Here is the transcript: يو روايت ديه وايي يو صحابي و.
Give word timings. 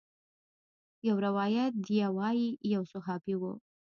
يو 1.07 1.15
روايت 1.27 1.73
ديه 1.87 2.07
وايي 2.17 2.47
يو 2.73 2.81
صحابي 2.93 3.35
و. 3.37 3.43